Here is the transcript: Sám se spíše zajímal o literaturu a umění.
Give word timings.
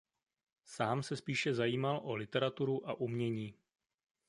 Sám 0.65 1.03
se 1.03 1.15
spíše 1.17 1.53
zajímal 1.53 1.99
o 2.03 2.15
literaturu 2.15 2.89
a 2.89 2.93
umění. 2.93 3.53